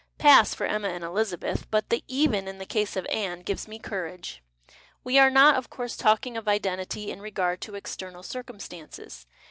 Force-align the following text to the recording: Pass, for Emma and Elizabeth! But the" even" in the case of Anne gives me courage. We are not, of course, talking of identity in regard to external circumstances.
Pass, 0.17 0.55
for 0.55 0.65
Emma 0.65 0.87
and 0.87 1.03
Elizabeth! 1.03 1.69
But 1.69 1.91
the" 1.91 2.03
even" 2.23 2.47
in 2.47 2.57
the 2.57 2.65
case 2.65 2.95
of 2.95 3.05
Anne 3.11 3.41
gives 3.41 3.67
me 3.67 3.77
courage. 3.77 4.41
We 5.03 5.19
are 5.19 5.29
not, 5.29 5.57
of 5.57 5.69
course, 5.69 5.95
talking 5.95 6.35
of 6.35 6.47
identity 6.47 7.11
in 7.11 7.21
regard 7.21 7.61
to 7.61 7.75
external 7.75 8.23
circumstances. 8.23 9.27